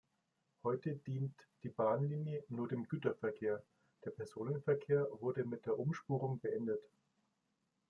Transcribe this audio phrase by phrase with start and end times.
[0.63, 3.61] Heute dient die Bahnlinie nur dem Güterverkehr,
[4.03, 6.81] der Personenverkehr wurde mit der Umspurung beendet.